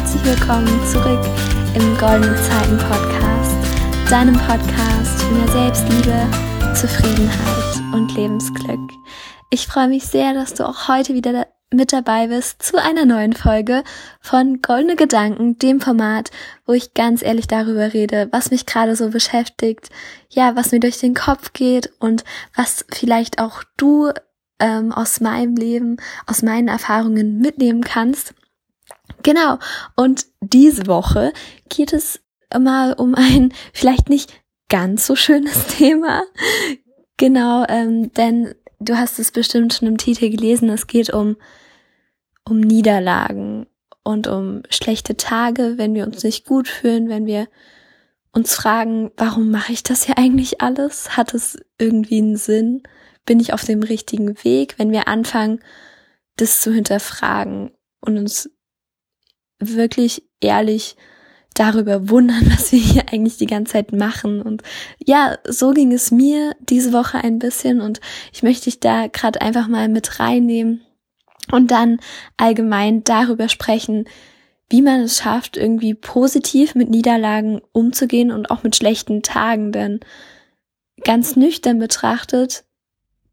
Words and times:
Herzlich 0.00 0.24
willkommen 0.24 0.86
zurück 0.86 1.20
im 1.74 1.98
Goldene 1.98 2.34
Zeiten 2.36 2.78
Podcast, 2.78 4.10
deinem 4.10 4.34
Podcast 4.34 5.22
für 5.22 5.34
mehr 5.34 5.48
Selbstliebe, 5.48 6.74
Zufriedenheit 6.74 7.94
und 7.94 8.16
Lebensglück. 8.16 8.80
Ich 9.50 9.66
freue 9.66 9.88
mich 9.88 10.04
sehr, 10.06 10.32
dass 10.32 10.54
du 10.54 10.66
auch 10.66 10.88
heute 10.88 11.12
wieder 11.12 11.46
mit 11.70 11.92
dabei 11.92 12.28
bist 12.28 12.62
zu 12.62 12.82
einer 12.82 13.04
neuen 13.04 13.34
Folge 13.34 13.84
von 14.22 14.62
Goldene 14.62 14.96
Gedanken, 14.96 15.58
dem 15.58 15.82
Format, 15.82 16.30
wo 16.64 16.72
ich 16.72 16.94
ganz 16.94 17.20
ehrlich 17.20 17.46
darüber 17.46 17.92
rede, 17.92 18.30
was 18.32 18.50
mich 18.50 18.64
gerade 18.64 18.96
so 18.96 19.10
beschäftigt, 19.10 19.90
ja, 20.30 20.56
was 20.56 20.72
mir 20.72 20.80
durch 20.80 20.96
den 20.96 21.12
Kopf 21.12 21.52
geht 21.52 21.92
und 21.98 22.24
was 22.56 22.86
vielleicht 22.90 23.38
auch 23.38 23.64
du 23.76 24.12
ähm, 24.60 24.92
aus 24.92 25.20
meinem 25.20 25.56
Leben, 25.56 25.98
aus 26.26 26.40
meinen 26.40 26.68
Erfahrungen 26.68 27.38
mitnehmen 27.38 27.82
kannst. 27.82 28.32
Genau. 29.22 29.58
Und 29.96 30.26
diese 30.40 30.86
Woche 30.86 31.32
geht 31.68 31.92
es 31.92 32.20
mal 32.58 32.92
um 32.92 33.14
ein 33.14 33.52
vielleicht 33.72 34.08
nicht 34.08 34.32
ganz 34.68 35.06
so 35.06 35.16
schönes 35.16 35.66
Thema. 35.78 36.24
Genau, 37.16 37.64
ähm, 37.68 38.12
denn 38.14 38.54
du 38.78 38.96
hast 38.96 39.18
es 39.18 39.30
bestimmt 39.30 39.74
schon 39.74 39.88
im 39.88 39.98
Titel 39.98 40.30
gelesen. 40.30 40.70
Es 40.70 40.86
geht 40.86 41.12
um 41.12 41.36
um 42.44 42.60
Niederlagen 42.60 43.66
und 44.02 44.26
um 44.26 44.62
schlechte 44.70 45.16
Tage, 45.16 45.74
wenn 45.76 45.94
wir 45.94 46.04
uns 46.06 46.24
nicht 46.24 46.46
gut 46.46 46.68
fühlen, 46.68 47.08
wenn 47.08 47.26
wir 47.26 47.48
uns 48.32 48.54
fragen, 48.54 49.10
warum 49.16 49.50
mache 49.50 49.72
ich 49.72 49.82
das 49.82 50.06
ja 50.06 50.14
eigentlich 50.16 50.60
alles? 50.60 51.16
Hat 51.16 51.34
es 51.34 51.58
irgendwie 51.78 52.18
einen 52.18 52.36
Sinn? 52.36 52.82
Bin 53.26 53.40
ich 53.40 53.52
auf 53.52 53.64
dem 53.64 53.82
richtigen 53.82 54.42
Weg? 54.44 54.78
Wenn 54.78 54.92
wir 54.92 55.08
anfangen, 55.08 55.60
das 56.36 56.60
zu 56.60 56.72
hinterfragen 56.72 57.72
und 58.00 58.18
uns 58.18 58.50
wirklich 59.60 60.24
ehrlich 60.40 60.96
darüber 61.54 62.08
wundern, 62.08 62.42
was 62.50 62.72
wir 62.72 62.78
hier 62.78 63.04
eigentlich 63.12 63.36
die 63.36 63.46
ganze 63.46 63.74
Zeit 63.74 63.92
machen. 63.92 64.42
Und 64.42 64.62
ja, 65.04 65.38
so 65.46 65.72
ging 65.72 65.92
es 65.92 66.10
mir 66.10 66.54
diese 66.60 66.92
Woche 66.92 67.18
ein 67.18 67.38
bisschen 67.38 67.80
und 67.80 68.00
ich 68.32 68.42
möchte 68.42 68.64
dich 68.64 68.80
da 68.80 69.06
gerade 69.06 69.40
einfach 69.40 69.68
mal 69.68 69.88
mit 69.88 70.20
reinnehmen 70.20 70.82
und 71.52 71.70
dann 71.70 72.00
allgemein 72.36 73.04
darüber 73.04 73.48
sprechen, 73.48 74.06
wie 74.68 74.82
man 74.82 75.00
es 75.00 75.18
schafft, 75.18 75.56
irgendwie 75.56 75.94
positiv 75.94 76.76
mit 76.76 76.88
Niederlagen 76.90 77.60
umzugehen 77.72 78.30
und 78.30 78.50
auch 78.50 78.62
mit 78.62 78.76
schlechten 78.76 79.22
Tagen. 79.22 79.72
Denn 79.72 80.00
ganz 81.02 81.34
nüchtern 81.34 81.80
betrachtet 81.80 82.64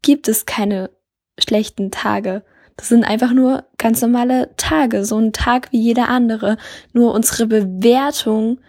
gibt 0.02 0.26
es 0.26 0.46
keine 0.46 0.90
schlechten 1.38 1.92
Tage. 1.92 2.44
Das 2.78 2.88
sind 2.88 3.02
einfach 3.02 3.32
nur 3.32 3.64
ganz 3.76 4.00
normale 4.00 4.54
Tage, 4.56 5.04
so 5.04 5.18
ein 5.18 5.32
Tag 5.32 5.72
wie 5.72 5.80
jeder 5.80 6.08
andere. 6.08 6.56
Nur 6.92 7.12
unsere 7.12 7.46
Bewertung 7.46 8.60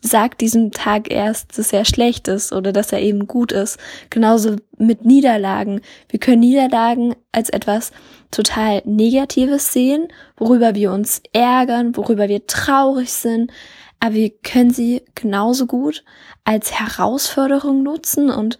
sagt 0.00 0.40
diesem 0.40 0.70
Tag 0.70 1.10
erst, 1.10 1.58
dass 1.58 1.72
er 1.72 1.84
schlecht 1.84 2.28
ist 2.28 2.52
oder 2.52 2.72
dass 2.72 2.92
er 2.92 3.00
eben 3.00 3.26
gut 3.26 3.50
ist. 3.50 3.78
Genauso 4.08 4.54
mit 4.78 5.04
Niederlagen. 5.04 5.80
Wir 6.08 6.20
können 6.20 6.40
Niederlagen 6.40 7.16
als 7.32 7.50
etwas 7.50 7.90
total 8.30 8.82
Negatives 8.84 9.72
sehen, 9.72 10.06
worüber 10.36 10.76
wir 10.76 10.92
uns 10.92 11.22
ärgern, 11.32 11.96
worüber 11.96 12.28
wir 12.28 12.46
traurig 12.46 13.12
sind, 13.12 13.50
aber 13.98 14.14
wir 14.14 14.30
können 14.30 14.70
sie 14.70 15.02
genauso 15.16 15.66
gut 15.66 16.04
als 16.44 16.78
Herausforderung 16.78 17.82
nutzen 17.82 18.30
und 18.30 18.58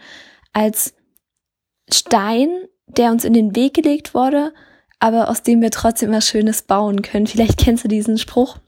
als 0.53 0.95
Stein, 1.89 2.51
der 2.87 3.11
uns 3.11 3.25
in 3.25 3.33
den 3.33 3.57
Weg 3.57 3.75
gelegt 3.75 4.15
wurde, 4.15 4.53
aber 4.99 5.29
aus 5.29 5.43
dem 5.43 5.61
wir 5.61 5.71
trotzdem 5.71 6.11
was 6.13 6.29
Schönes 6.29 6.63
bauen 6.63 7.03
können. 7.03 7.27
Vielleicht 7.27 7.59
kennst 7.59 7.85
du 7.85 7.89
diesen 7.89 8.19
Spruch. 8.19 8.59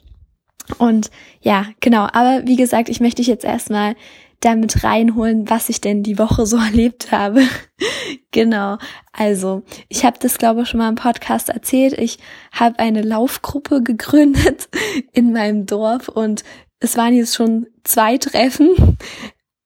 Und 0.76 1.10
ja, 1.40 1.66
genau. 1.80 2.08
Aber 2.12 2.42
wie 2.44 2.56
gesagt, 2.56 2.88
ich 2.88 3.00
möchte 3.00 3.16
dich 3.16 3.26
jetzt 3.26 3.44
erstmal 3.44 3.94
damit 4.40 4.84
reinholen, 4.84 5.50
was 5.50 5.68
ich 5.68 5.80
denn 5.80 6.02
die 6.02 6.18
Woche 6.18 6.46
so 6.46 6.56
erlebt 6.58 7.10
habe. 7.10 7.42
genau. 8.30 8.78
Also, 9.12 9.62
ich 9.88 10.04
habe 10.04 10.18
das, 10.20 10.38
glaube 10.38 10.62
ich, 10.62 10.68
schon 10.68 10.78
mal 10.78 10.88
im 10.88 10.94
Podcast 10.94 11.48
erzählt. 11.48 11.94
Ich 11.98 12.18
habe 12.52 12.78
eine 12.78 13.02
Laufgruppe 13.02 13.82
gegründet 13.84 14.68
in 15.12 15.32
meinem 15.32 15.66
Dorf 15.66 16.08
und 16.08 16.44
es 16.80 16.96
waren 16.96 17.14
jetzt 17.14 17.34
schon 17.34 17.66
zwei 17.82 18.18
Treffen. 18.18 18.98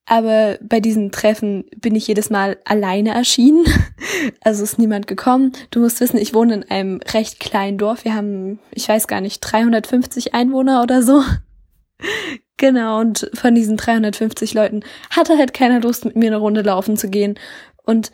Aber 0.05 0.59
bei 0.61 0.81
diesen 0.81 1.13
Treffen 1.13 1.65
bin 1.77 1.95
ich 1.95 2.09
jedes 2.09 2.29
Mal 2.31 2.59
alleine 2.65 3.15
erschienen. 3.15 3.65
Also 4.41 4.63
ist 4.63 4.79
niemand 4.79 5.09
gekommen. 5.09 5.53
Du 5.71 5.81
musst 5.81 6.01
wissen, 6.01 6.17
ich 6.17 6.33
wohne 6.33 6.55
in 6.55 6.71
einem 6.71 7.01
recht 7.13 7.41
kleinen 7.41 7.79
Dorf. 7.79 8.05
Wir 8.05 8.15
haben, 8.15 8.61
ich 8.71 8.89
weiß 8.89 9.09
gar 9.09 9.21
nicht, 9.21 9.41
350 9.41 10.35
Einwohner 10.35 10.83
oder 10.83 11.03
so. 11.03 11.23
Genau, 12.59 13.01
und 13.01 13.29
von 13.35 13.57
diesen 13.57 13.77
350 13.77 14.55
Leuten 14.55 14.85
hatte 15.11 15.37
halt 15.37 15.53
keiner 15.53 15.81
Lust, 15.81 16.05
mit 16.05 16.15
mir 16.15 16.29
eine 16.29 16.37
Runde 16.37 16.63
laufen 16.63 16.97
zu 16.97 17.11
gehen. 17.11 17.37
Und 17.85 18.13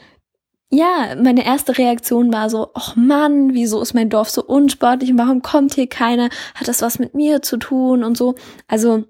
ja, 0.70 1.14
meine 1.22 1.44
erste 1.44 1.76
Reaktion 1.76 2.32
war 2.32 2.48
so, 2.48 2.70
ach 2.74 2.96
Mann, 2.96 3.52
wieso 3.52 3.80
ist 3.82 3.92
mein 3.94 4.08
Dorf 4.08 4.30
so 4.30 4.42
unsportlich 4.42 5.10
und 5.10 5.18
warum 5.18 5.42
kommt 5.42 5.74
hier 5.74 5.86
keiner? 5.86 6.30
Hat 6.54 6.68
das 6.68 6.80
was 6.80 6.98
mit 6.98 7.14
mir 7.14 7.42
zu 7.42 7.58
tun 7.58 8.04
und 8.04 8.16
so? 8.16 8.34
Also, 8.66 9.04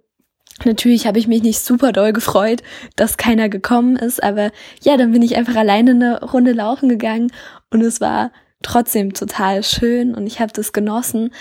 natürlich 0.65 1.07
habe 1.07 1.19
ich 1.19 1.29
mich 1.29 1.43
nicht 1.43 1.61
super 1.61 1.93
doll 1.93 2.13
gefreut, 2.13 2.63
dass 2.97 3.17
keiner 3.17 3.49
gekommen 3.49 3.97
ist, 3.97 4.23
aber 4.23 4.51
ja, 4.83 4.97
dann 4.97 5.13
bin 5.13 5.23
ich 5.23 5.37
einfach 5.37 5.57
alleine 5.57 5.93
eine 5.93 6.21
Runde 6.23 6.53
laufen 6.53 6.89
gegangen 6.89 7.33
und 7.71 7.83
es 7.83 8.01
war 8.01 8.33
trotzdem 8.63 9.15
total 9.15 9.63
schön 9.63 10.15
und 10.15 10.27
ich 10.27 10.41
habe 10.41 10.53
das 10.53 10.73
genossen. 10.73 11.33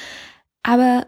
Aber 0.63 1.07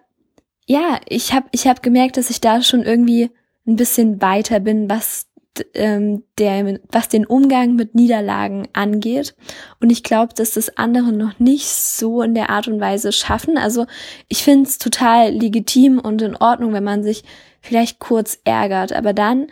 ja, 0.66 1.00
ich 1.08 1.34
habe 1.34 1.48
ich 1.52 1.68
hab 1.68 1.84
gemerkt, 1.84 2.18
dass 2.18 2.30
ich 2.30 2.42
da 2.42 2.62
schon 2.62 2.84
irgendwie 2.84 3.32
ein 3.68 3.76
bisschen 3.76 4.22
weiter 4.22 4.60
bin, 4.60 4.90
was 4.90 5.28
ähm, 5.74 6.24
der, 6.38 6.80
was 6.92 7.10
den 7.10 7.26
Umgang 7.26 7.76
mit 7.76 7.96
Niederlagen 7.96 8.68
angeht. 8.74 9.36
Und 9.80 9.92
ich 9.92 10.04
glaube, 10.04 10.34
dass 10.34 10.52
das 10.52 10.78
andere 10.78 11.12
noch 11.12 11.40
nicht 11.40 11.68
so 11.68 12.22
in 12.22 12.34
der 12.34 12.50
Art 12.50 12.68
und 12.68 12.80
Weise 12.80 13.12
schaffen. 13.12 13.58
Also 13.58 13.86
ich 14.28 14.44
finde 14.44 14.70
es 14.70 14.78
total 14.78 15.32
legitim 15.32 16.00
und 16.00 16.22
in 16.22 16.36
Ordnung, 16.36 16.74
wenn 16.74 16.84
man 16.84 17.04
sich 17.04 17.24
vielleicht 17.62 18.00
kurz 18.00 18.40
ärgert. 18.44 18.94
Aber 18.94 19.14
dann 19.14 19.48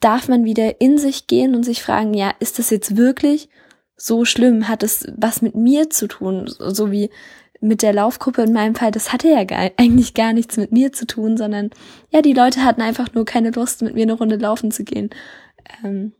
darf 0.00 0.28
man 0.28 0.44
wieder 0.44 0.80
in 0.80 0.98
sich 0.98 1.26
gehen 1.26 1.54
und 1.54 1.64
sich 1.64 1.82
fragen, 1.82 2.14
ja, 2.14 2.32
ist 2.38 2.58
das 2.58 2.70
jetzt 2.70 2.96
wirklich 2.96 3.48
so 3.96 4.24
schlimm? 4.24 4.68
Hat 4.68 4.82
es 4.82 5.06
was 5.16 5.42
mit 5.42 5.54
mir 5.54 5.90
zu 5.90 6.06
tun? 6.06 6.46
So 6.46 6.90
wie 6.90 7.10
mit 7.66 7.82
der 7.82 7.92
Laufgruppe 7.92 8.42
in 8.42 8.52
meinem 8.52 8.74
Fall, 8.74 8.90
das 8.90 9.12
hatte 9.12 9.28
ja 9.28 9.44
gar, 9.44 9.70
eigentlich 9.76 10.14
gar 10.14 10.32
nichts 10.32 10.56
mit 10.56 10.72
mir 10.72 10.92
zu 10.92 11.06
tun, 11.06 11.36
sondern 11.36 11.70
ja, 12.10 12.22
die 12.22 12.32
Leute 12.32 12.64
hatten 12.64 12.82
einfach 12.82 13.12
nur 13.14 13.24
keine 13.24 13.50
Lust, 13.50 13.82
mit 13.82 13.94
mir 13.94 14.02
eine 14.02 14.14
Runde 14.14 14.36
laufen 14.36 14.70
zu 14.70 14.84
gehen. 14.84 15.10
Ähm, 15.84 16.12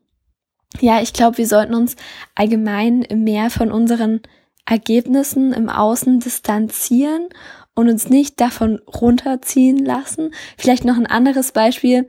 ja, 0.80 1.00
ich 1.00 1.12
glaube, 1.12 1.38
wir 1.38 1.46
sollten 1.46 1.74
uns 1.74 1.96
allgemein 2.34 3.06
mehr 3.14 3.50
von 3.50 3.70
unseren 3.70 4.20
Ergebnissen 4.66 5.52
im 5.52 5.68
Außen 5.68 6.20
distanzieren 6.20 7.28
und 7.74 7.88
uns 7.88 8.08
nicht 8.08 8.40
davon 8.40 8.80
runterziehen 8.86 9.84
lassen. 9.84 10.34
Vielleicht 10.58 10.84
noch 10.84 10.96
ein 10.96 11.06
anderes 11.06 11.52
Beispiel. 11.52 12.08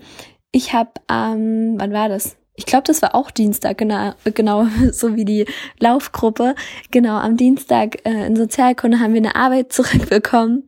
Ich 0.51 0.73
habe, 0.73 0.91
ähm, 1.09 1.75
wann 1.77 1.93
war 1.93 2.09
das? 2.09 2.37
Ich 2.57 2.65
glaube, 2.65 2.83
das 2.87 3.03
war 3.03 3.13
auch 3.13 3.29
Dienstag, 3.29 3.77
genau, 3.77 4.13
genau 4.33 4.67
so 4.91 5.15
wie 5.15 5.25
die 5.25 5.45
Laufgruppe. 5.79 6.55
Genau, 6.91 7.15
am 7.17 7.37
Dienstag 7.37 8.03
äh, 8.03 8.25
in 8.25 8.35
Sozialkunde 8.35 8.99
haben 8.99 9.13
wir 9.13 9.21
eine 9.21 9.35
Arbeit 9.35 9.71
zurückbekommen, 9.71 10.63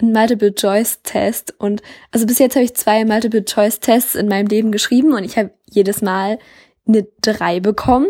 ein 0.00 0.12
Multiple-Choice-Test. 0.12 1.54
Und 1.58 1.80
also 2.10 2.26
bis 2.26 2.40
jetzt 2.40 2.56
habe 2.56 2.64
ich 2.64 2.74
zwei 2.74 3.04
Multiple-Choice-Tests 3.04 4.16
in 4.16 4.28
meinem 4.28 4.48
Leben 4.48 4.72
geschrieben 4.72 5.12
und 5.12 5.24
ich 5.24 5.38
habe 5.38 5.52
jedes 5.70 6.02
Mal 6.02 6.40
eine 6.86 7.06
drei 7.20 7.60
bekommen. 7.60 8.08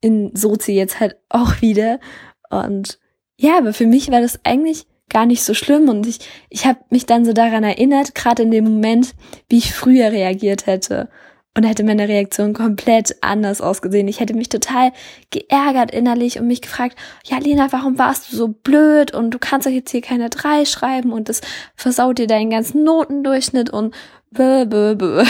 In 0.00 0.34
Sozi 0.34 0.72
jetzt 0.72 0.98
halt 0.98 1.16
auch 1.28 1.60
wieder. 1.60 2.00
Und 2.48 2.98
ja, 3.36 3.58
aber 3.58 3.74
für 3.74 3.86
mich 3.86 4.10
war 4.10 4.22
das 4.22 4.40
eigentlich 4.44 4.86
gar 5.10 5.26
nicht 5.26 5.42
so 5.42 5.52
schlimm 5.52 5.90
und 5.90 6.06
ich, 6.06 6.20
ich 6.48 6.64
habe 6.64 6.78
mich 6.88 7.04
dann 7.04 7.26
so 7.26 7.34
daran 7.34 7.64
erinnert, 7.64 8.14
gerade 8.14 8.44
in 8.44 8.50
dem 8.50 8.64
Moment, 8.64 9.14
wie 9.50 9.58
ich 9.58 9.74
früher 9.74 10.10
reagiert 10.10 10.64
hätte. 10.66 11.10
Und 11.54 11.64
hätte 11.64 11.84
meine 11.84 12.08
Reaktion 12.08 12.54
komplett 12.54 13.16
anders 13.20 13.60
ausgesehen. 13.60 14.08
Ich 14.08 14.20
hätte 14.20 14.32
mich 14.32 14.48
total 14.48 14.90
geärgert 15.30 15.90
innerlich 15.90 16.38
und 16.38 16.46
mich 16.46 16.62
gefragt, 16.62 16.96
ja 17.26 17.36
Lena, 17.38 17.70
warum 17.72 17.98
warst 17.98 18.32
du 18.32 18.36
so 18.36 18.48
blöd 18.48 19.12
und 19.12 19.32
du 19.32 19.38
kannst 19.38 19.66
doch 19.66 19.70
jetzt 19.70 19.90
hier 19.90 20.00
keine 20.00 20.30
drei 20.30 20.64
schreiben 20.64 21.12
und 21.12 21.28
das 21.28 21.42
versaut 21.76 22.18
dir 22.18 22.26
deinen 22.26 22.48
ganzen 22.48 22.84
Notendurchschnitt 22.84 23.68
und 23.68 23.94
bö, 24.30 24.64
bö, 24.64 24.94
bö. 24.94 25.24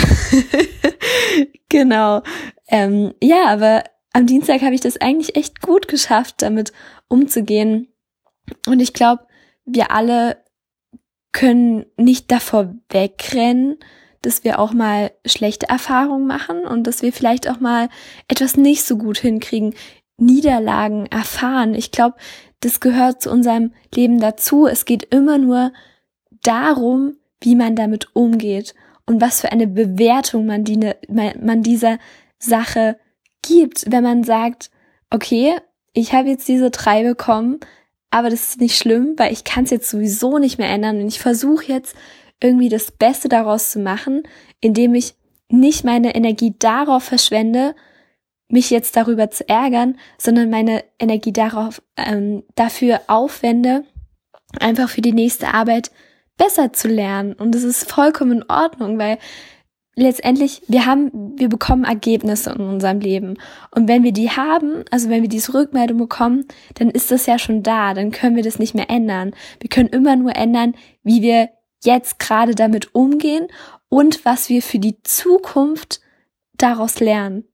genau. 1.68 2.22
Ähm, 2.68 3.14
ja, 3.20 3.46
aber 3.48 3.82
am 4.12 4.26
Dienstag 4.26 4.62
habe 4.62 4.74
ich 4.74 4.80
das 4.80 5.00
eigentlich 5.00 5.36
echt 5.36 5.60
gut 5.60 5.88
geschafft, 5.88 6.36
damit 6.38 6.72
umzugehen. 7.08 7.88
Und 8.66 8.80
ich 8.80 8.92
glaube, 8.92 9.26
wir 9.64 9.90
alle 9.90 10.36
können 11.32 11.86
nicht 11.96 12.30
davor 12.30 12.74
wegrennen, 12.90 13.78
dass 14.22 14.44
wir 14.44 14.58
auch 14.58 14.72
mal 14.72 15.12
schlechte 15.26 15.68
Erfahrungen 15.68 16.26
machen 16.26 16.64
und 16.64 16.86
dass 16.86 17.02
wir 17.02 17.12
vielleicht 17.12 17.48
auch 17.48 17.60
mal 17.60 17.88
etwas 18.28 18.56
nicht 18.56 18.84
so 18.84 18.96
gut 18.96 19.18
hinkriegen 19.18 19.74
Niederlagen 20.16 21.06
erfahren. 21.06 21.74
Ich 21.74 21.90
glaube, 21.90 22.16
das 22.60 22.80
gehört 22.80 23.22
zu 23.22 23.30
unserem 23.30 23.72
Leben 23.94 24.20
dazu. 24.20 24.66
Es 24.66 24.84
geht 24.84 25.12
immer 25.12 25.38
nur 25.38 25.72
darum, 26.42 27.16
wie 27.40 27.56
man 27.56 27.76
damit 27.76 28.14
umgeht 28.14 28.74
und 29.06 29.20
was 29.20 29.40
für 29.40 29.50
eine 29.50 29.66
Bewertung 29.66 30.46
man, 30.46 30.64
die, 30.64 30.78
man 31.08 31.62
dieser 31.62 31.98
Sache 32.38 32.98
gibt, 33.42 33.90
wenn 33.90 34.04
man 34.04 34.22
sagt, 34.22 34.70
okay, 35.10 35.56
ich 35.92 36.12
habe 36.12 36.28
jetzt 36.28 36.48
diese 36.48 36.70
drei 36.70 37.02
bekommen, 37.02 37.58
aber 38.10 38.30
das 38.30 38.50
ist 38.50 38.60
nicht 38.60 38.76
schlimm, 38.76 39.14
weil 39.16 39.32
ich 39.32 39.44
kann 39.44 39.64
es 39.64 39.70
jetzt 39.70 39.90
sowieso 39.90 40.38
nicht 40.38 40.58
mehr 40.58 40.70
ändern 40.70 41.00
und 41.00 41.08
ich 41.08 41.18
versuche 41.18 41.64
jetzt 41.66 41.96
irgendwie 42.42 42.68
das 42.68 42.90
Beste 42.90 43.28
daraus 43.28 43.70
zu 43.70 43.78
machen, 43.78 44.22
indem 44.60 44.94
ich 44.94 45.14
nicht 45.48 45.84
meine 45.84 46.14
Energie 46.14 46.54
darauf 46.58 47.04
verschwende, 47.04 47.74
mich 48.48 48.70
jetzt 48.70 48.96
darüber 48.96 49.30
zu 49.30 49.48
ärgern, 49.48 49.96
sondern 50.18 50.50
meine 50.50 50.84
Energie 50.98 51.32
darauf 51.32 51.82
ähm, 51.96 52.42
dafür 52.54 53.00
aufwende, 53.06 53.84
einfach 54.60 54.88
für 54.88 55.00
die 55.00 55.12
nächste 55.12 55.54
Arbeit 55.54 55.90
besser 56.36 56.72
zu 56.72 56.88
lernen. 56.88 57.32
Und 57.32 57.54
es 57.54 57.64
ist 57.64 57.90
vollkommen 57.90 58.42
in 58.42 58.50
Ordnung, 58.50 58.98
weil 58.98 59.18
letztendlich, 59.94 60.62
wir 60.68 60.86
haben, 60.86 61.38
wir 61.38 61.48
bekommen 61.48 61.84
Ergebnisse 61.84 62.50
in 62.50 62.62
unserem 62.62 63.00
Leben. 63.00 63.34
Und 63.74 63.88
wenn 63.88 64.02
wir 64.02 64.12
die 64.12 64.30
haben, 64.30 64.84
also 64.90 65.08
wenn 65.08 65.22
wir 65.22 65.28
diese 65.28 65.54
Rückmeldung 65.54 65.98
bekommen, 65.98 66.46
dann 66.74 66.90
ist 66.90 67.10
das 67.10 67.26
ja 67.26 67.38
schon 67.38 67.62
da, 67.62 67.94
dann 67.94 68.10
können 68.10 68.36
wir 68.36 68.42
das 68.42 68.58
nicht 68.58 68.74
mehr 68.74 68.90
ändern. 68.90 69.34
Wir 69.60 69.68
können 69.68 69.88
immer 69.88 70.16
nur 70.16 70.36
ändern, 70.36 70.74
wie 71.02 71.22
wir 71.22 71.50
jetzt 71.84 72.18
gerade 72.18 72.54
damit 72.54 72.94
umgehen 72.94 73.48
und 73.88 74.24
was 74.24 74.48
wir 74.48 74.62
für 74.62 74.78
die 74.78 75.02
Zukunft 75.02 76.00
daraus 76.54 77.00
lernen. 77.00 77.44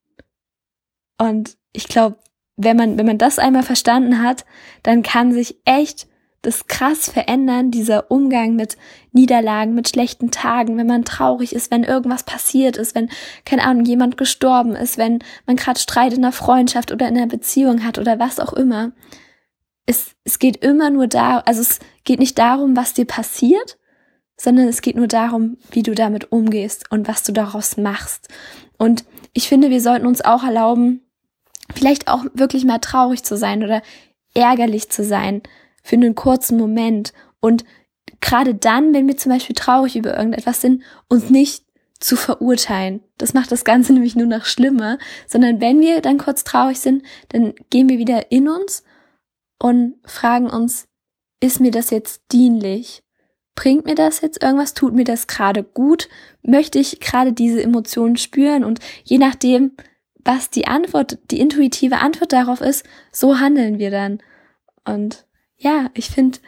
Und 1.19 1.57
ich 1.73 1.89
glaube, 1.89 2.19
wenn 2.57 2.77
man, 2.77 2.99
wenn 2.99 3.07
man 3.07 3.19
das 3.19 3.39
einmal 3.39 3.63
verstanden 3.63 4.23
hat, 4.23 4.45
dann 4.83 5.03
kann 5.03 5.33
sich 5.33 5.57
echt 5.65 6.09
das 6.43 6.67
krass 6.69 7.11
verändern, 7.11 7.71
dieser 7.71 8.11
Umgang 8.11 8.55
mit 8.55 8.77
Niederlagen, 9.13 9.75
mit 9.75 9.89
schlechten 9.89 10.31
Tagen, 10.31 10.77
wenn 10.77 10.87
man 10.87 11.05
traurig 11.05 11.53
ist, 11.53 11.71
wenn 11.71 11.83
irgendwas 11.83 12.23
passiert 12.23 12.77
ist, 12.77 12.95
wenn, 12.95 13.11
keine 13.45 13.65
Ahnung, 13.65 13.85
jemand 13.85 14.17
gestorben 14.17 14.77
ist, 14.77 14.99
wenn 14.99 15.19
man 15.47 15.57
gerade 15.57 15.81
Streit 15.81 16.13
in 16.13 16.25
einer 16.25 16.33
Freundschaft 16.33 16.93
oder 16.93 17.09
in 17.09 17.17
einer 17.17 17.27
Beziehung 17.27 17.85
hat 17.85 17.99
oder 17.99 18.21
was 18.21 18.39
auch 18.39 18.53
immer. 18.53 18.93
Es, 19.85 20.13
es 20.23 20.39
geht 20.39 20.59
immer 20.59 20.91
nur 20.91 21.09
da, 21.09 21.39
also 21.39 21.61
es 21.61 21.81
geht 22.05 22.21
nicht 22.21 22.39
darum, 22.39 22.77
was 22.77 22.95
dir 22.95 23.07
passiert, 23.07 23.79
sondern 24.41 24.69
es 24.69 24.83
geht 24.83 24.97
nur 24.97 25.09
darum, 25.09 25.59
wie 25.71 25.83
du 25.83 25.95
damit 25.95 26.33
umgehst 26.33 26.91
und 26.91 27.09
was 27.09 27.23
du 27.25 27.33
daraus 27.33 27.77
machst. 27.77 28.29
Und 28.79 29.05
ich 29.33 29.49
finde, 29.49 29.71
wir 29.71 29.81
sollten 29.81 30.07
uns 30.07 30.25
auch 30.25 30.45
erlauben, 30.45 31.03
vielleicht 31.75 32.09
auch 32.09 32.25
wirklich 32.35 32.65
mal 32.65 32.79
traurig 32.79 33.25
zu 33.25 33.37
sein 33.37 33.63
oder 33.63 33.83
ärgerlich 34.35 34.89
zu 34.89 35.05
sein, 35.05 35.43
für 35.83 35.97
einen 35.97 36.15
kurzen 36.15 36.57
Moment 36.59 37.13
und 37.41 37.65
gerade 38.21 38.55
dann, 38.55 38.95
wenn 38.95 39.07
wir 39.07 39.17
zum 39.17 39.33
Beispiel 39.33 39.55
traurig 39.55 39.97
über 39.97 40.17
irgendetwas 40.17 40.61
sind, 40.61 40.83
uns 41.09 41.31
nicht 41.31 41.65
zu 42.01 42.17
verurteilen. 42.17 43.01
Das 43.17 43.35
macht 43.35 43.51
das 43.53 43.65
Ganze 43.65 43.93
nämlich 43.95 44.17
nur 44.17 44.27
noch 44.27 44.45
schlimmer, 44.45 44.99
sondern 45.27 45.61
wenn 45.61 45.81
wir 45.81 46.01
dann 46.01 46.19
kurz 46.19 46.45
traurig 46.45 46.79
sind, 46.79 47.03
dann 47.31 47.55
gehen 47.71 47.89
wir 47.89 47.99
wieder 47.99 48.31
in 48.31 48.49
uns 48.49 48.85
und 49.59 49.97
fragen 50.05 50.49
uns, 50.49 50.87
ist 51.41 51.61
mir 51.61 51.71
das 51.71 51.91
jetzt 51.91 52.23
dienlich? 52.33 53.03
Bringt 53.59 53.87
mir 53.87 53.97
das 53.97 54.21
jetzt 54.21 54.41
irgendwas? 54.41 54.73
Tut 54.73 54.95
mir 54.95 55.03
das 55.03 55.27
gerade 55.27 55.65
gut? 55.65 56.09
Möchte 56.45 56.79
ich 56.79 57.01
gerade 57.01 57.33
diese 57.33 57.61
Emotionen 57.61 58.17
spüren? 58.17 58.63
Und 58.63 58.79
je 59.03 59.19
nachdem, 59.19 59.73
was 60.25 60.49
die 60.49 60.69
Antwort, 60.69 61.19
die 61.33 61.41
intuitive 61.41 61.99
Antwort 61.99 62.33
darauf 62.33 62.61
ist, 62.61 62.87
so 63.11 63.41
handeln 63.41 63.81
wir 63.81 63.91
dann. 63.91 64.21
Und 64.85 65.27
ja, 65.57 65.91
ich 65.95 66.09
finde, 66.09 66.39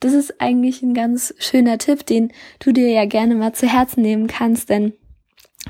das 0.00 0.12
ist 0.12 0.42
eigentlich 0.42 0.82
ein 0.82 0.92
ganz 0.92 1.32
schöner 1.38 1.78
Tipp, 1.78 2.04
den 2.04 2.34
du 2.58 2.72
dir 2.72 2.90
ja 2.90 3.06
gerne 3.06 3.34
mal 3.34 3.54
zu 3.54 3.66
Herzen 3.66 4.02
nehmen 4.02 4.26
kannst, 4.26 4.68
denn 4.68 4.92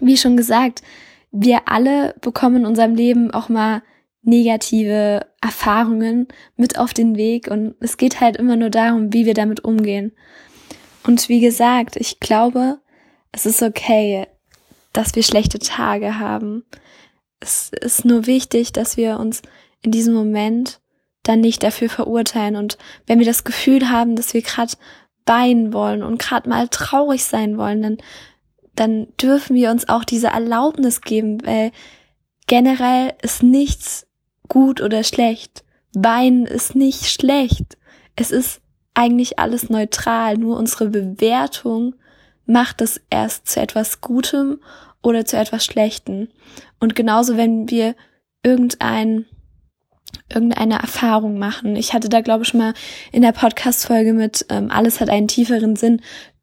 wie 0.01 0.17
schon 0.17 0.37
gesagt, 0.37 0.83
wir 1.31 1.69
alle 1.69 2.17
bekommen 2.21 2.57
in 2.57 2.67
unserem 2.67 2.97
Leben 2.97 3.31
auch 3.31 3.49
mal 3.49 3.83
negative 4.23 5.27
Erfahrungen 5.41 6.27
mit 6.57 6.77
auf 6.77 6.93
den 6.93 7.17
Weg 7.17 7.49
und 7.49 7.77
es 7.79 7.99
geht 7.99 8.21
halt 8.21 8.37
immer 8.37 8.57
nur 8.57 8.71
darum, 8.71 9.13
wie 9.13 9.27
wir 9.27 9.35
damit 9.35 9.63
umgehen. 9.63 10.11
Und 11.09 11.31
wie 11.31 11.41
gesagt, 11.41 11.97
ich 11.97 12.21
glaube, 12.21 12.81
es 13.33 13.47
ist 13.47 13.63
okay, 13.63 14.27
dass 14.93 15.15
wir 15.15 15.23
schlechte 15.23 15.59
Tage 15.59 16.19
haben. 16.19 16.67
Es 17.41 17.71
ist 17.71 18.05
nur 18.05 18.27
wichtig, 18.27 18.75
dass 18.75 18.99
wir 18.99 19.19
uns 19.19 19.41
in 19.81 19.91
diesem 19.91 20.13
Moment 20.13 20.81
dann 21.23 21.41
nicht 21.41 21.63
dafür 21.63 21.89
verurteilen. 21.89 22.57
Und 22.57 22.77
wenn 23.07 23.21
wir 23.21 23.25
das 23.25 23.45
Gefühl 23.45 23.89
haben, 23.89 24.17
dass 24.17 24.35
wir 24.35 24.43
gerade 24.43 24.75
weinen 25.25 25.73
wollen 25.73 26.03
und 26.03 26.19
gerade 26.19 26.47
mal 26.47 26.69
traurig 26.69 27.25
sein 27.25 27.57
wollen, 27.57 27.81
dann, 27.81 27.97
dann 28.75 29.07
dürfen 29.17 29.57
wir 29.57 29.71
uns 29.71 29.89
auch 29.89 30.05
diese 30.05 30.29
Erlaubnis 30.29 31.01
geben, 31.01 31.39
weil 31.47 31.73
generell 32.49 33.15
ist 33.23 33.43
nichts 33.43 34.07
gut 34.47 34.83
oder 34.83 35.03
schlecht. 35.05 35.65
Weinen 35.95 36.45
ist 36.45 36.75
nicht 36.75 37.07
schlecht. 37.07 37.79
Es 38.15 38.31
ist 38.31 38.61
eigentlich 38.99 39.39
alles 39.39 39.71
neutral. 39.71 40.37
Nur 40.37 40.59
unsere 40.59 40.89
Bewertung 40.89 41.95
macht 42.47 42.81
es 42.81 43.01
erst 43.11 43.49
zu 43.49 43.61
etwas 43.61 44.01
Gutem 44.01 44.61
oder 45.03 45.25
zu 45.25 45.37
etwas 45.37 45.65
Schlechtem. 45.65 46.29
Und 46.81 46.97
genauso, 46.97 47.37
wenn 47.37 47.71
wir 47.71 47.95
irgendein 48.43 49.27
irgendeine 50.33 50.79
Erfahrung 50.79 51.39
machen. 51.39 51.77
Ich 51.77 51.93
hatte 51.93 52.09
da, 52.09 52.23
glaube 52.23 52.43
ich, 52.43 52.55
mal 52.55 52.73
in 53.13 53.23
der 53.23 53.33
Podcast-Folge 53.33 54.15
mit 54.15 54.47
ähm, 54.49 54.71
Alles 54.71 55.01
hat 55.01 55.11
einen 55.11 55.29
tieferen 55.29 55.77
Sinn 55.77 56.01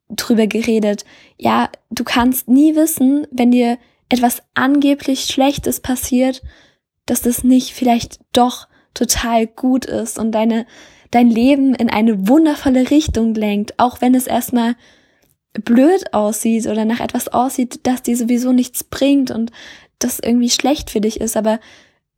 drüber 0.09 0.45
geredet. 0.45 1.03
Ja, 1.37 1.69
du 1.89 2.03
kannst 2.03 2.47
nie 2.47 2.75
wissen, 2.75 3.25
wenn 3.31 3.51
dir 3.51 3.77
etwas 4.07 4.43
angeblich 4.53 5.25
Schlechtes 5.25 5.79
passiert, 5.79 6.43
dass 7.07 7.23
das 7.23 7.43
nicht 7.43 7.73
vielleicht 7.73 8.19
doch 8.33 8.67
total 8.93 9.47
gut 9.47 9.85
ist 9.85 10.19
und 10.19 10.31
deine, 10.31 10.65
dein 11.11 11.29
Leben 11.29 11.75
in 11.75 11.89
eine 11.89 12.27
wundervolle 12.27 12.89
Richtung 12.89 13.33
lenkt, 13.33 13.79
auch 13.79 14.01
wenn 14.01 14.15
es 14.15 14.27
erstmal 14.27 14.75
blöd 15.53 16.13
aussieht 16.13 16.67
oder 16.67 16.85
nach 16.85 16.99
etwas 16.99 17.29
aussieht, 17.29 17.81
das 17.83 18.03
dir 18.03 18.17
sowieso 18.17 18.51
nichts 18.51 18.83
bringt 18.83 19.31
und 19.31 19.51
das 19.99 20.19
irgendwie 20.19 20.49
schlecht 20.49 20.89
für 20.89 21.01
dich 21.01 21.21
ist. 21.21 21.37
Aber 21.37 21.59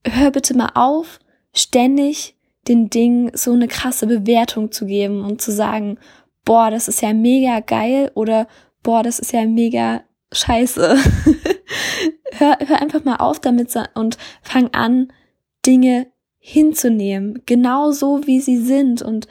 hör 0.05 0.31
bitte 0.31 0.55
mal 0.55 0.71
auf, 0.73 1.19
ständig 1.53 2.35
den 2.67 2.89
Dingen 2.89 3.31
so 3.33 3.53
eine 3.53 3.67
krasse 3.67 4.07
Bewertung 4.07 4.71
zu 4.71 4.85
geben 4.85 5.23
und 5.23 5.41
zu 5.41 5.51
sagen, 5.51 5.97
boah, 6.43 6.71
das 6.71 6.87
ist 6.87 7.01
ja 7.01 7.13
mega 7.13 7.59
geil 7.59 8.11
oder 8.15 8.47
boah, 8.83 9.03
das 9.03 9.19
ist 9.19 9.33
ja 9.33 9.45
mega 9.45 10.03
scheiße. 10.31 10.97
hör, 12.33 12.57
hör 12.65 12.81
einfach 12.81 13.03
mal 13.03 13.17
auf 13.17 13.39
damit 13.39 13.69
und 13.93 14.17
fang 14.41 14.69
an, 14.73 15.11
Dinge 15.65 16.07
hinzunehmen, 16.49 17.41
genau 17.45 17.91
so 17.91 18.25
wie 18.25 18.39
sie 18.39 18.57
sind 18.57 19.01
und 19.01 19.27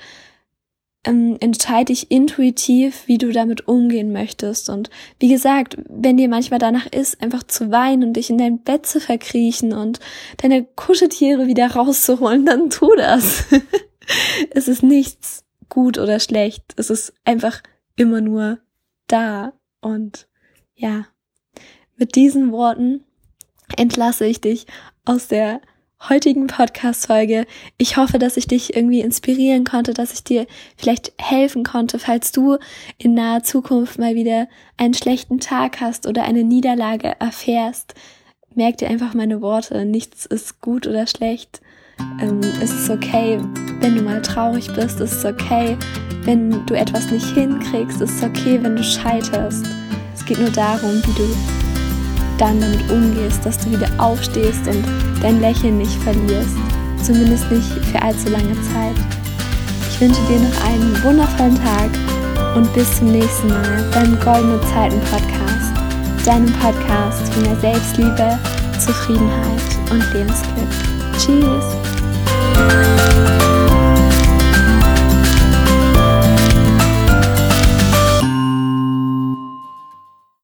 ähm, 1.05 1.39
entscheide 1.41 1.87
dich 1.87 2.11
intuitiv, 2.11 3.05
wie 3.07 3.17
du 3.17 3.33
damit 3.33 3.67
umgehen 3.67 4.13
möchtest. 4.13 4.69
Und 4.69 4.91
wie 5.19 5.29
gesagt, 5.29 5.79
wenn 5.89 6.19
dir 6.19 6.29
manchmal 6.29 6.59
danach 6.59 6.87
ist, 6.87 7.23
einfach 7.23 7.43
zu 7.45 7.71
weinen 7.71 8.05
und 8.05 8.13
dich 8.19 8.29
in 8.29 8.37
dein 8.37 8.59
Bett 8.59 8.85
zu 8.85 9.01
verkriechen 9.01 9.73
und 9.73 9.99
deine 10.37 10.65
Kuscheltiere 10.65 11.47
wieder 11.47 11.71
rauszuholen, 11.71 12.45
dann 12.45 12.69
tu 12.69 12.95
das. 12.95 13.47
es 14.51 14.69
ist 14.69 14.83
nichts 14.83 15.43
gut 15.71 15.97
oder 15.97 16.21
schlecht. 16.21 16.65
Es 16.77 16.91
ist 16.91 17.15
einfach 17.25 17.63
immer 17.97 18.21
nur 18.21 18.59
da. 19.07 19.55
Und 19.81 20.29
ja, 20.75 21.07
mit 21.97 22.15
diesen 22.15 22.53
Worten 22.53 23.05
entlasse 23.75 24.27
ich 24.27 24.43
dich 24.43 24.67
aus 25.07 25.29
der 25.29 25.63
heutigen 26.09 26.47
Podcast-Folge. 26.47 27.47
Ich 27.79 27.97
hoffe, 27.97 28.19
dass 28.19 28.37
ich 28.37 28.47
dich 28.47 28.77
irgendwie 28.77 29.01
inspirieren 29.01 29.65
konnte, 29.65 29.95
dass 29.95 30.13
ich 30.13 30.23
dir 30.23 30.47
vielleicht 30.77 31.13
helfen 31.19 31.65
konnte, 31.65 31.99
falls 31.99 32.33
du 32.33 32.59
in 32.99 33.15
naher 33.15 33.43
Zukunft 33.43 33.99
mal 33.99 34.15
wieder 34.15 34.49
einen 34.77 34.95
schlechten 34.95 35.41
Tag 35.41 35.81
hast 35.81 36.07
oder 36.07 36.25
eine 36.25 36.45
Niederlage 36.45 37.17
erfährst. 37.19 37.95
Merk 38.55 38.79
dir 38.79 38.89
einfach 38.89 39.15
meine 39.15 39.41
Worte. 39.41 39.85
Nichts 39.85 40.27
ist 40.27 40.61
gut 40.61 40.87
oder 40.87 41.07
schlecht. 41.07 41.61
Ähm, 42.21 42.41
es 42.63 42.73
ist 42.73 42.91
okay, 42.91 43.41
wenn 43.81 43.97
du 43.97 44.03
mal 44.03 44.23
traurig 44.23 44.73
bist. 44.75 45.01
Es 45.01 45.13
ist 45.13 45.25
okay, 45.25 45.77
wenn 46.23 46.65
du 46.67 46.75
etwas 46.75 47.11
nicht 47.11 47.27
hinkriegst. 47.35 48.01
Es 48.01 48.13
ist 48.13 48.25
okay, 48.25 48.59
wenn 48.63 48.77
du 48.77 48.83
scheiterst. 48.85 49.67
Es 50.15 50.25
geht 50.25 50.39
nur 50.39 50.51
darum, 50.51 51.03
wie 51.05 51.15
du 51.15 51.66
dann 52.39 52.61
damit 52.61 52.91
umgehst, 52.91 53.45
dass 53.45 53.59
du 53.59 53.71
wieder 53.71 53.89
aufstehst 53.99 54.67
und 54.67 54.85
dein 55.23 55.41
Lächeln 55.41 55.79
nicht 55.79 56.03
verlierst. 56.03 56.57
Zumindest 57.03 57.51
nicht 57.51 57.71
für 57.87 58.03
allzu 58.03 58.29
lange 58.31 58.55
Zeit. 58.55 58.97
Ich 59.91 60.01
wünsche 60.01 60.21
dir 60.23 60.41
noch 60.41 60.65
einen 60.65 61.03
wundervollen 61.03 61.57
Tag 61.57 61.91
und 62.55 62.73
bis 62.75 62.99
zum 62.99 63.13
nächsten 63.13 63.49
Mal 63.49 63.85
beim 63.93 64.19
Goldene 64.21 64.61
Zeiten 64.73 65.01
Podcast, 65.11 66.27
deinem 66.27 66.53
Podcast 66.55 67.33
für 67.33 67.41
mehr 67.41 67.57
Selbstliebe, 67.61 68.39
Zufriedenheit 68.79 69.91
und 69.91 70.05
Lebensglück. 70.13 70.69
Tschüss! 71.19 73.06